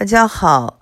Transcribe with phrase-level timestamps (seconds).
[0.00, 0.80] 大家好，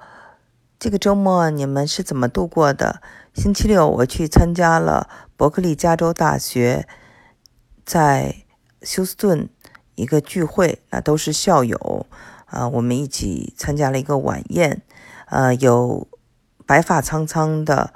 [0.79, 3.03] 这个周末你们是怎么度过的？
[3.35, 6.87] 星期六我去参加了伯克利加州大学
[7.85, 8.45] 在
[8.81, 9.49] 休斯顿
[9.97, 12.07] 一个聚会，那都是校友
[12.47, 14.83] 啊，我们一起参加了一个晚宴，
[15.27, 16.07] 呃，有
[16.65, 17.93] 白发苍苍的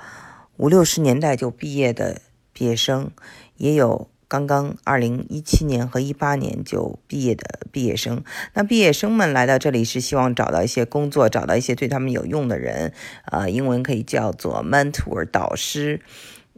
[0.57, 2.21] 五六十年代就毕业的
[2.53, 3.13] 毕业生，
[3.59, 4.09] 也有。
[4.33, 8.25] 刚刚二零一七年和一八年就毕业的毕业生，
[8.55, 12.95] 那毕业生们来到这里是希望找到一些工作，找到一些对他们有用的人，
[13.27, 16.01] 呃，英文可以叫做 mentor 导师，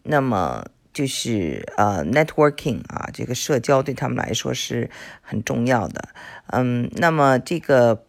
[0.05, 4.89] 那么就是呃 networking 啊，这个社交对他们来说是
[5.20, 6.11] 很重要的，
[6.53, 8.05] 嗯，那么这个。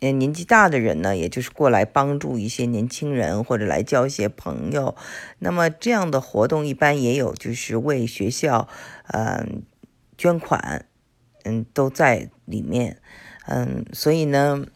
[0.00, 4.94] 嗯，年纪大的人呢，也就是过来帮助一些年轻人，或者来交一些朋友。
[5.38, 8.68] 那么这样的活动一般也有，就是为学校，
[9.12, 9.62] 嗯，
[10.18, 10.86] 捐款，
[11.44, 12.98] 嗯，都在里面，
[13.46, 14.66] 嗯，所以呢。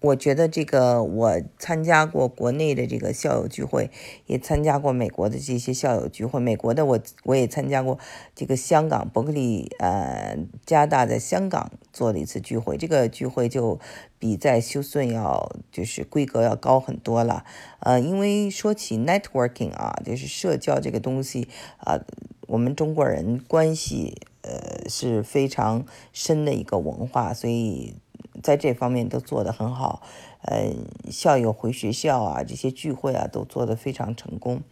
[0.00, 3.90] 我觉得这个，我参加过国内的这个校友聚会，
[4.26, 6.38] 也参加过美国的这些校友聚会。
[6.38, 7.98] 美国的我我也参加过
[8.32, 12.76] 这个香港伯克利呃加大在香港做了一次聚会。
[12.76, 13.80] 这个聚会就
[14.20, 17.44] 比在休斯顿要就是规格要高很多了。
[17.80, 21.98] 呃，因为说起 networking 啊，就是社交这个东西啊，
[22.46, 27.96] 我们中国人关系呃是非常深的一个文化，所以。
[28.42, 30.02] 在这方面都做得很好，
[30.42, 30.72] 呃，
[31.10, 34.62] 校友回学校啊，这些聚会啊都做得非常成功，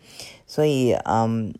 [0.46, 1.54] 所以，嗯，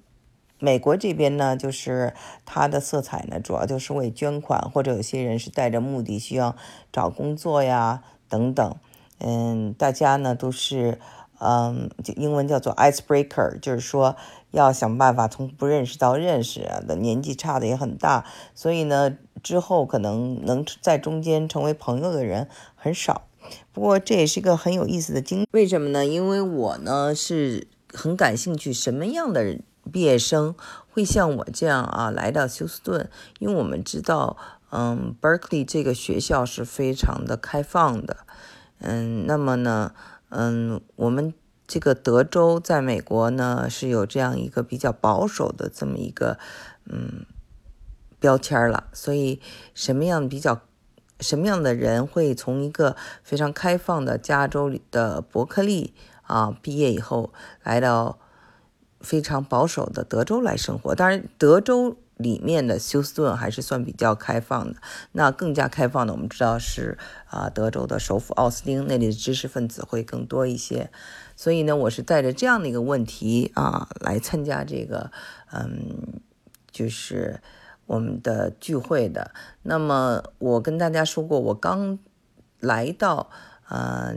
[0.59, 6.57] 美国这边呢，就是它的色彩呢，主要就是为捐款，或者有些人是带着目的，需要
[6.93, 8.77] 找工作呀等等，
[9.19, 10.99] 嗯，大家呢都是，
[11.39, 14.17] 嗯，就英文叫做 icebreaker，就是说
[14.53, 19.19] 要想办法从不认识到认识的，年纪差的也很大，所以呢。
[19.47, 23.29] 之后可能能在中间成为朋友的人很少，
[23.73, 25.49] 不过这也是一个很有意思的经历。
[25.53, 26.05] 为什么呢？
[26.05, 29.57] 因为我呢是很感兴趣，什么样的
[29.93, 30.57] 毕业生
[30.91, 33.09] 会像我这样啊来到休斯顿？
[33.39, 34.37] 因为我们知道，
[34.73, 38.17] 嗯，Berkeley 这个学校是非常的开放的，
[38.81, 39.93] 嗯，那么呢，
[40.31, 41.33] 嗯，我们
[41.69, 46.37] 这个德州在美国呢是有这样一个比较保守的这么一个，
[46.87, 47.25] 嗯。
[48.27, 49.41] 标签了，所以
[49.73, 50.61] 什么样比较，
[51.21, 57.33] 什么样的人会从一个非常开放的加州的伯克利啊毕业以后，
[57.63, 58.19] 来到
[59.01, 60.93] 非常保守的德州来生活？
[60.97, 64.81] 当然，德州里面的休斯顿还是算比较开放的。
[65.13, 70.91] 那更加开放的，我们知道是啊，德州的首府奥斯汀，那里的知识分子会更多一些。
[71.37, 75.13] 所以呢，我是带着这样的一个问题啊来参加这个，
[75.53, 76.21] 嗯，
[76.73, 77.41] 就是。
[77.87, 79.33] 我们的聚会的，
[79.63, 81.99] 那么我跟大家说过，我刚
[82.59, 83.31] 来到
[83.69, 84.17] 呃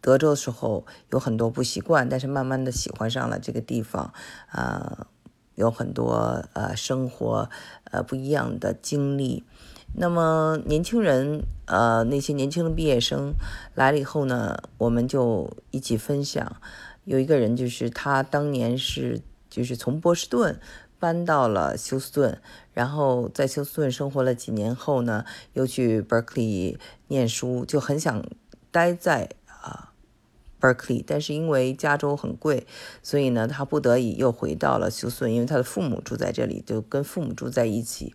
[0.00, 4.12] 德州的时候有很多不习惯，但是慢慢的喜欢上了这个地方，
[4.48, 5.06] 啊，
[5.54, 7.48] 有很多呃生活
[7.84, 9.44] 呃不一样的经历。
[9.94, 13.34] 那么年轻人呃那些年轻的毕业生
[13.74, 16.56] 来了以后呢，我们就一起分享。
[17.04, 20.58] 有一个人就是他当年是就是从波士顿。
[20.98, 22.40] 搬到了休斯顿，
[22.72, 28.24] 然后在休斯顿生活了几年后呢，又去 Berkeley 念书，就很想
[28.70, 29.92] 待在啊
[30.60, 32.66] Berkeley，但是因为加州很贵，
[33.02, 38.14] 所以呢，他不得已又回到了休斯顿，因为他的父母住在这里，就跟父母住在一起。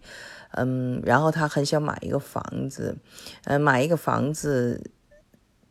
[0.54, 2.98] 嗯，然后他很想买一个房子，
[3.46, 4.92] 嗯，买一个房子。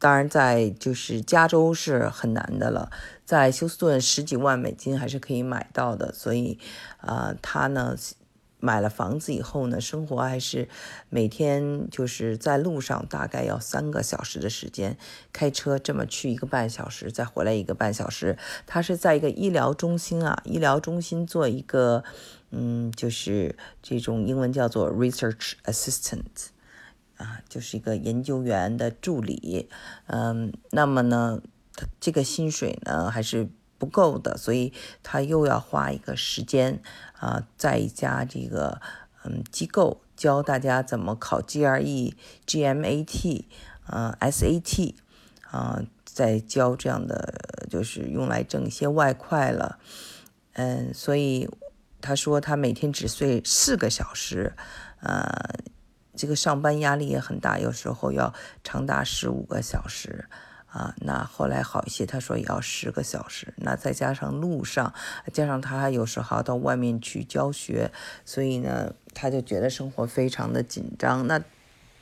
[0.01, 2.91] 当然，在就是加州是很难的了，
[3.27, 6.11] 在休斯顿十几万美金还是可以买到的。
[6.15, 6.59] 所以，
[7.03, 7.95] 呃，他呢
[8.59, 10.71] 买了房子以后呢，生活还是
[11.11, 14.97] 每天就是在路上，大概要三个小时的时间
[15.35, 18.39] 开车，这么去一个半小时，再回来一个半小时。
[18.67, 22.05] 他是在一个医疗中心啊，医疗中心做一个，
[22.51, 26.49] 嗯，就是这种英文叫做 research assistant。
[27.21, 29.69] 啊，就是一个研究员的助理，
[30.07, 31.43] 嗯，那么呢，
[31.77, 33.47] 他这个薪水呢还是
[33.77, 34.73] 不够的，所以
[35.03, 36.81] 他又要花一个时间
[37.19, 38.81] 啊，在一家这个
[39.23, 42.15] 嗯机构教大家怎么考 GRE、
[42.47, 43.45] GMAT、
[43.89, 44.95] 嗯 SAT，
[45.51, 49.79] 啊，在教这样的就是用来挣一些外快了，
[50.55, 51.47] 嗯，所以
[52.01, 54.55] 他说他每天只睡四个小时，
[55.03, 55.61] 呃。
[56.21, 60.27] 这个上班压力也很大，有时候要长达十五个小时
[60.67, 60.95] 啊。
[60.99, 63.55] 那后来好一些，他说也要十个小时。
[63.57, 64.93] 那再加上路上，
[65.33, 67.91] 加上他有时候到外面去教学，
[68.27, 71.27] 所以呢，他就觉得生活非常的紧张。
[71.27, 71.43] 那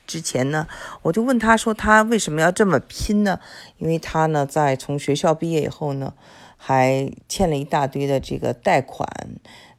[0.05, 0.67] 之前呢，
[1.03, 3.39] 我就问他说他为什么要这么拼呢？
[3.77, 6.13] 因为他呢在从学校毕业以后呢，
[6.57, 9.07] 还欠了一大堆的这个贷款。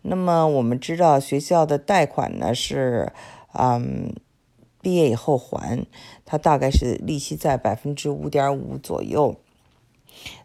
[0.03, 3.13] 那么我们知道学校的贷款呢是，
[3.53, 4.15] 嗯，
[4.81, 5.87] 毕业以后还，
[6.25, 9.37] 他大概是利息在百分之五点五左右。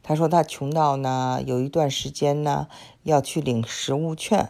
[0.03, 2.67] 他说他穷到呢有一段时间呢
[3.03, 4.49] 要去领食物券，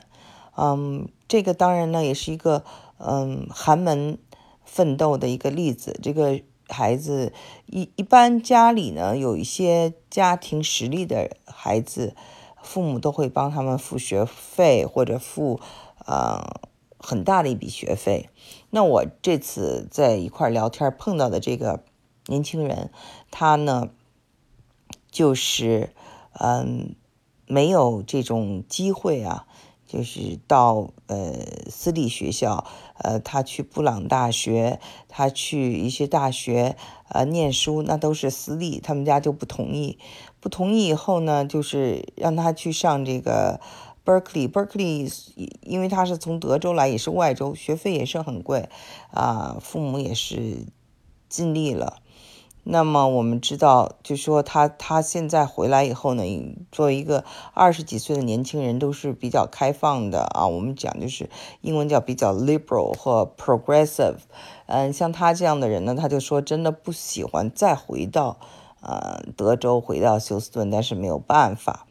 [0.57, 2.63] 嗯，这个当然呢也是一个
[2.97, 4.17] 嗯寒门
[4.63, 5.97] 奋斗的一个例子。
[6.03, 7.33] 这个孩子
[7.65, 12.15] 一一般家里呢有一些家庭实力的孩子。
[12.67, 15.59] 父母都会帮他们付学费或者付，
[16.07, 16.43] 呃，
[17.05, 18.29] 很大的一笔学费。
[18.71, 21.83] 那我这次在一块聊天碰到的这个
[22.25, 22.89] 年轻人，
[23.29, 23.89] 他呢，
[25.11, 25.93] 就是，
[26.33, 26.95] 嗯，
[27.45, 29.45] 没有这种机会啊，
[29.85, 31.33] 就是到呃
[31.69, 32.65] 私立学校，
[32.97, 36.75] 呃，他去布朗大学，他去一些大学，
[37.09, 39.99] 呃，念书，那都是私立，他们家就不同意。
[40.39, 43.59] 不同意以后呢，就是让他去上这个
[44.05, 44.47] Berkeley。
[44.47, 45.11] Berkeley，
[45.61, 48.69] 因为他是从德州来，也是外州，学费也是很贵
[49.11, 49.57] 啊。
[49.59, 50.67] 父母也是
[51.27, 51.97] 尽力了。
[52.67, 56.23] 那么我们知道，就说他他现在回来以后呢，
[56.71, 57.23] 作为一个
[57.53, 60.47] 二十几岁的年轻人，都是比较开放的啊。
[60.47, 61.29] 我们讲就是
[61.61, 64.17] 英文叫比较 liberal 和 progressive。
[64.67, 68.37] 嗯，像他这样的人呢，他就说真的不喜欢再回到。
[68.81, 71.84] 呃，德州回到休斯顿，但是没有办法。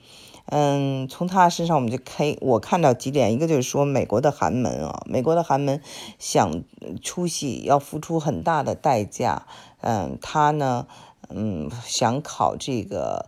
[0.47, 5.81] 嗯，从他身上我们就可以我看到几点，一个就是说美国的寒门啊，美国的寒门
[6.19, 6.63] 想
[7.03, 9.47] 出息要付出很大的代价。
[9.81, 10.87] 嗯，他呢，
[11.29, 13.27] 嗯，想考这个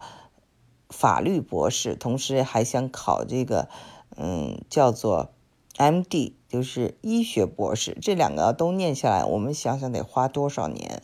[0.90, 3.68] 法律博士，同时还想考这个，
[4.16, 5.30] 嗯，叫做
[5.78, 7.96] M.D.，就是医学博士。
[8.00, 11.02] 这两个都念下来，我们想想得花多少年？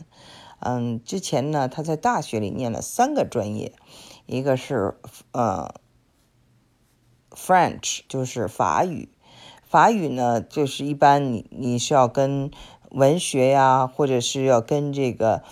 [0.59, 3.73] 嗯，之前呢，他在大学里念了三个专业，
[4.25, 4.97] 一个是
[5.33, 5.69] 嗯
[7.35, 9.09] ，French，就是法语，
[9.67, 12.51] 法语呢，就是一般你你是要跟
[12.91, 15.43] 文学呀，或者是要跟这个。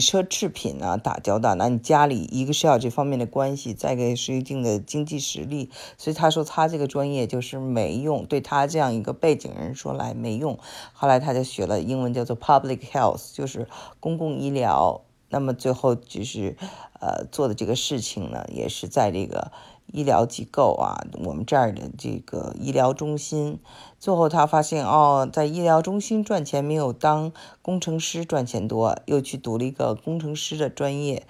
[0.00, 10.58] 奢侈品啊，打交道，那你家里一个是要这方面的关系，再一个是一定的经济实力，所以他说他这个专业就是没用，对他这样一个背景人说来没用。
[10.92, 13.68] 后来他就学了英文，叫做 public health，就是
[14.00, 15.02] 公共医疗。
[15.28, 16.56] 那么最后就是，
[17.00, 19.52] 呃，做的这个事情呢，也是在这个。
[19.92, 23.58] 医疗机构啊，我们这儿的这个医疗中心，
[23.98, 31.26] 最后他发现哦，在医疗中心赚钱没有当工程师赚钱多，又去读了一个工程师的专业。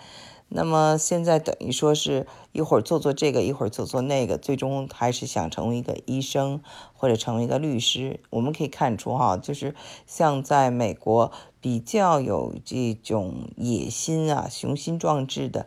[0.49, 6.61] 那么现在等于说是一会儿做做这个，一会儿做做那个，最终还是想成为一个医生
[6.95, 8.21] 或者成为一个律师。
[8.31, 9.75] 我们可以看出哈，就是
[10.07, 15.67] 像在美国比较有这种野心啊、雄心壮志的。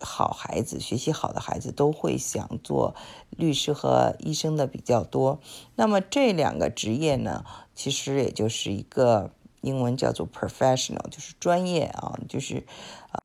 [0.00, 2.94] 好孩子，学习好的孩子都会想做
[3.30, 5.40] 律师和医生的比较多。
[5.74, 12.64] 那么这两个职业呢，其实也就是一个英文叫做 professional，就是专业啊，就是
[13.10, 13.22] 啊。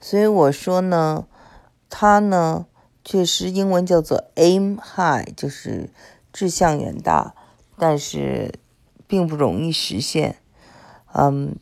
[0.00, 1.26] 所以我说呢，
[1.88, 2.66] 他呢
[3.04, 5.90] 确实英文叫做 aim high，就是
[6.32, 7.34] 志向远大，
[7.78, 8.58] 但是
[9.06, 10.38] 并不容易实现。
[11.12, 11.56] 嗯。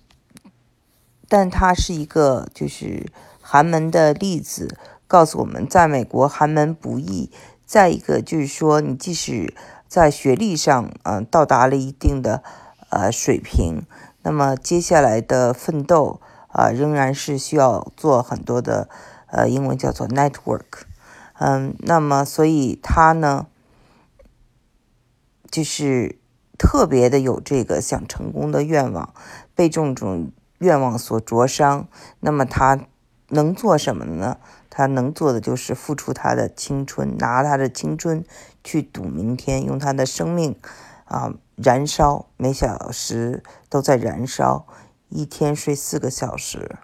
[1.31, 3.07] 但它是一个就是
[3.41, 4.77] 寒门的例子，
[5.07, 7.31] 告诉我们，在美国寒门不易。
[7.65, 9.55] 再一个就是说，你即使
[9.87, 12.43] 在学历上，嗯，到达了一定的
[12.89, 13.87] 呃水平，
[14.23, 18.89] 那么接下来的奋斗啊，仍然是需要做很多的
[19.29, 20.83] 呃，英文叫做 network，
[21.39, 23.47] 嗯，那么所以他呢，
[25.49, 26.19] 就是
[26.59, 29.15] 特别的有这个想成功的愿望，
[29.55, 30.33] 被这种。
[30.61, 31.89] 愿望所灼伤，
[32.21, 32.79] 那么他
[33.29, 34.39] 能做什么呢？
[34.71, 38.25] 他能做的就是付出他的青春，拿他的青春
[38.63, 40.57] 去赌明天，用他的生命
[41.05, 44.67] 啊燃烧，每小时都在燃烧，
[45.09, 46.79] 一天睡四个小时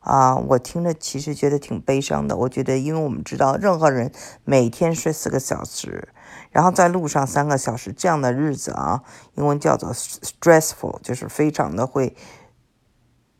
[0.00, 0.36] 啊！
[0.36, 2.36] 我听着其实觉得挺悲伤的。
[2.36, 4.10] 我觉得，因为我们知道，任何人
[4.44, 6.08] 每天睡四个小时，
[6.50, 9.02] 然后在路上三个小时，这样的日子啊，
[9.34, 12.16] 英文叫做 stressful，就是非常的会。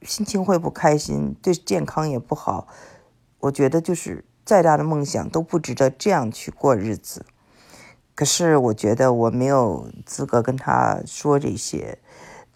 [0.06, 2.66] 心情会不开心，对健康也不好。
[3.40, 7.26] 我觉得就是再大的梦想都不值得这样去过日子。
[8.14, 11.98] 可是我觉得我没有资格跟他说这些。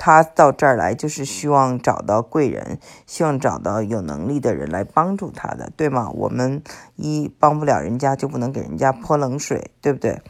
[0.03, 6.09] 他到这儿来就是希望找到贵人，希望找到有能力的人来帮助他的，对吗？
[6.15, 6.63] 我们
[6.97, 10.23] 一帮不了人家，就不能给人家泼冷水，对不对？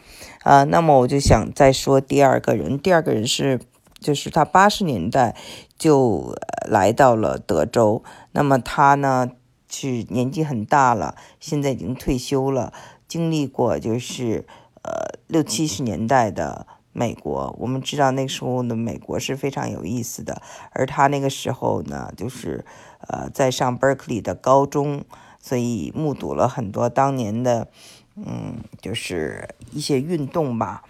[0.42, 3.60] 啊，那么我就想再说第二个人，第二个人是
[4.00, 5.36] 就是他八十年代
[5.78, 6.34] 就
[6.66, 8.02] 来到了德州。
[8.32, 9.30] 那么他呢
[9.68, 12.72] 是年纪很大了，现在已经退休了，
[13.06, 14.46] 经历过就是
[14.82, 17.54] 呃六七十年代的美国。
[17.60, 20.42] 我们知道那时候的美国是非常有意思的，
[20.72, 22.64] 而他那个时候呢，就是
[23.06, 25.04] 呃在上 Berkeley 的高中，
[25.38, 27.68] 所以目睹了很多当年的
[28.16, 30.82] 嗯就是一些运动吧。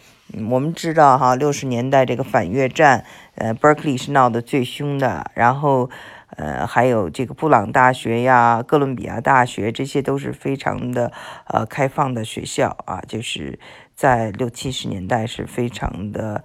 [0.49, 5.29] 我们知道哈，六十年代这个反越战，呃，Berkeley 是闹得最凶的。
[5.35, 5.91] 然后，
[6.37, 11.11] 呃，还有这个布朗大学呀、哥伦比亚大学，这些都是非常的
[11.49, 13.59] 呃开放的学校啊，就是
[13.97, 16.45] 在六七十年代是非常的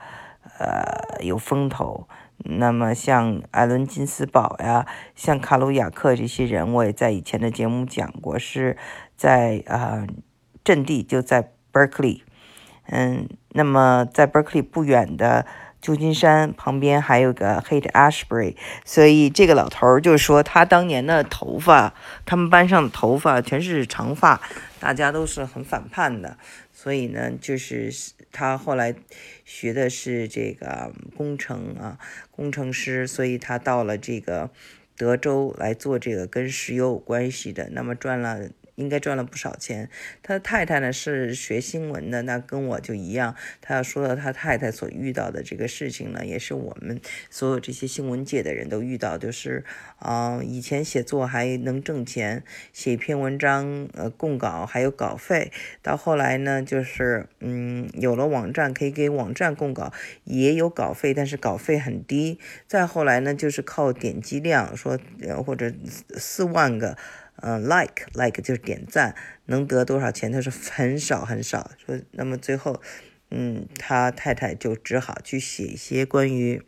[0.57, 2.07] 呃有风头。
[2.37, 8.75] 那么像艾伦金斯堡呀、像卡鲁亚克这些人，我也在以前的节目讲过，是
[9.15, 10.07] 在啊
[10.65, 12.23] 阵地就在 Berkeley。
[12.87, 15.45] 嗯，那么在 Berkeley 不远的
[15.81, 21.95] 旧金山旁边还有个 Haight Ashbury，所以这个老头儿就说他当年的头发，
[22.25, 24.41] 他们班上的头发全是长发，
[24.79, 26.37] 大家都是很反叛的。
[26.71, 27.91] 所以呢，就是
[28.31, 28.93] 他后来
[29.43, 31.97] 学的是这个工程啊，
[32.29, 34.51] 工程师，所以他到了这个
[34.95, 38.49] 德州来做这个跟石油有关系的，那么赚了。
[38.75, 39.89] 应该赚了不少钱。
[40.21, 43.35] 他的太太呢是学新闻的，那跟我就一样。
[43.61, 49.63] 他要说到他太太所遇到的这个事情呢，也是我们所有这些新闻界的人都遇到，就是
[49.97, 55.51] 啊，以前写作还能挣钱，写一篇文章呃供稿还有稿费，
[55.81, 59.91] 到后来呢就是嗯有了网站可以给网站供稿，
[60.23, 62.39] 也有稿费，但是稿费很低。
[62.67, 64.99] 再后来呢就是靠点击量，说
[65.45, 65.71] 或者
[66.17, 66.97] 四万个。
[67.37, 69.15] 嗯，like like 就是点赞，
[69.45, 70.31] 能得多少钱？
[70.31, 71.71] 他说很少很少。
[71.85, 72.81] 说那么最后，
[73.29, 76.63] 嗯，他太太就只好去写一些关于，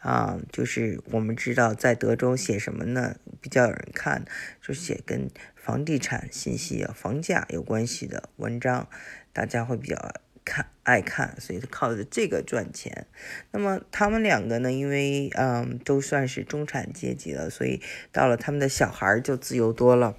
[0.00, 3.16] 啊，就是我们知道在德州写什么呢？
[3.40, 4.24] 比较有人看，
[4.60, 8.88] 就写跟房地产信息啊、房价有关系的文章，
[9.32, 10.14] 大家会比较。
[10.46, 13.06] 看爱看，所以他靠着这个赚钱。
[13.50, 14.72] 那么他们两个呢？
[14.72, 20.16] 因为嗯都算是中产阶级了，所以到了他们的小孩就自由多了。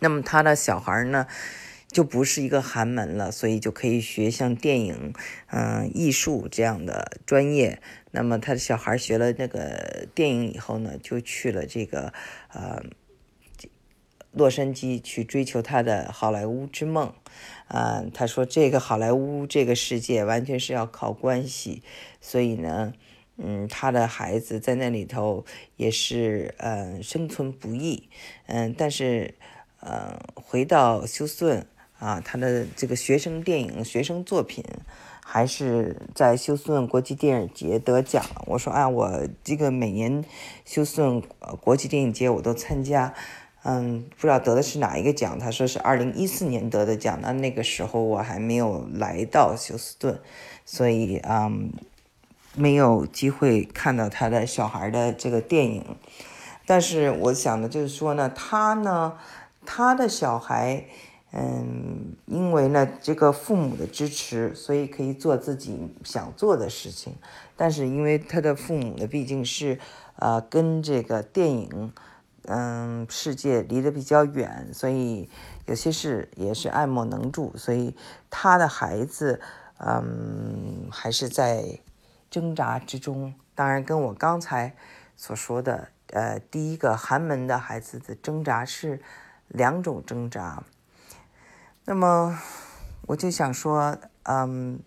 [0.00, 1.26] 那么他的小孩呢，
[1.88, 5.14] 就不是一个寒门了，所以就可以学像电影、
[5.50, 7.80] 嗯艺术这样的专业。
[8.10, 12.12] 那么他的小孩学了那个电影以后呢，就去了这个
[12.52, 12.84] 呃
[14.32, 17.14] 洛杉矶去追求他的好莱坞之梦。
[17.68, 21.82] 啊，他说这个好莱坞这个世界完全是要靠关系，
[22.20, 22.92] 所以呢，
[23.38, 25.44] 嗯，他的孩子在那里头
[25.76, 28.08] 也是呃生存不易，
[28.46, 29.34] 嗯，但是
[29.80, 31.66] 呃回到休斯顿
[31.98, 34.62] 啊，他的这个学生电影、学生作品
[35.24, 38.24] 还是在休斯顿国际电影节得奖。
[38.46, 40.22] 我说啊，我这个每年
[40.66, 41.22] 休斯顿
[41.62, 43.14] 国际电影节我都参加。
[43.66, 45.38] 嗯，不知道得的是哪一个奖？
[45.38, 47.18] 他说是二零一四年得的奖。
[47.22, 50.20] 那那个时候我还没有来到休斯顿，
[50.66, 51.72] 所以嗯，
[52.54, 55.82] 没有机会看到他的小孩的这个电影。
[56.66, 59.14] 但是我想的就是说呢，他呢，
[59.64, 60.84] 他的小孩，
[61.32, 67.14] 嗯，因为呢这个父母的支持，所以可以做自己想做的事情。
[67.56, 69.78] 但是因为他的父母呢，毕竟是
[70.16, 71.94] 呃跟这个电影。
[72.46, 75.30] 嗯，世界离得比较远，所以
[75.66, 77.56] 有些事也是爱莫能助。
[77.56, 77.96] 所以
[78.28, 79.40] 他的孩子，
[79.78, 81.80] 嗯，还是在
[82.30, 83.34] 挣扎之中。
[83.54, 84.76] 当然，跟我刚才
[85.16, 89.00] 所说的，呃，第一个寒门的孩子的挣扎是
[89.48, 90.62] 两种挣扎。
[91.86, 92.38] 那么，
[93.06, 94.80] 我就想说，嗯，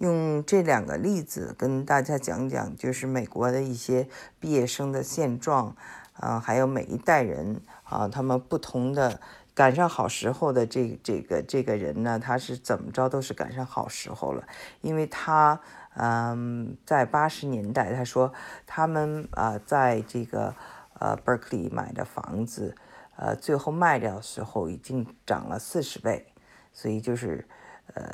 [0.00, 4.08] 用这两个例子跟大家讲讲，就是美国的一些
[4.40, 5.76] 毕业生的现状。
[6.14, 9.20] 啊，还有每一代人啊，他们不同的
[9.52, 14.44] 赶上好时候的这这个这个人呢，他是怎么着都是赶上好时候了，
[14.80, 15.60] 因为他
[15.96, 18.32] 嗯，在八十年代，他说
[18.66, 20.54] 他们啊，在这个
[20.98, 22.74] 呃 Berkeley 买的房子，
[23.16, 26.32] 呃，最后卖掉的时候已经涨了四十倍，
[26.72, 27.46] 所以就是
[27.94, 28.04] 呃，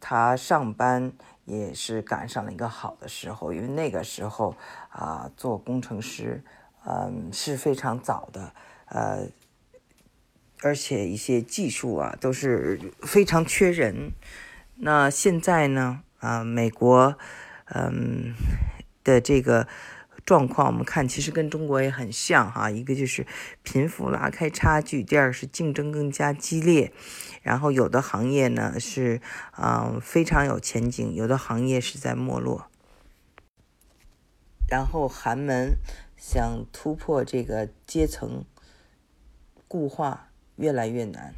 [0.00, 1.12] 他上班
[1.44, 4.54] 也是赶上了一个好的时候，因为那个时候
[4.90, 6.42] 啊，做工程师。
[6.86, 8.54] 嗯，是非常早的，
[8.86, 9.28] 呃，
[10.62, 14.12] 而且一些技术啊都是非常缺人。
[14.76, 17.16] 那现在呢，啊，美国，
[17.66, 18.34] 嗯
[19.02, 19.66] 的这个
[20.26, 22.70] 状况，我们看其实跟中国也很像哈。
[22.70, 23.26] 一个就是
[23.62, 26.92] 贫富拉开差距，第二是竞争更加激烈。
[27.42, 29.20] 然后有的行业呢是，
[29.56, 32.70] 嗯，非常有前景，有的行业是在没落。
[34.66, 35.76] 然后寒门
[36.26, 38.46] 想突破这个阶层
[39.68, 41.34] 固化越来越难。